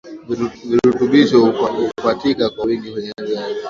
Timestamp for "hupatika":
1.45-2.49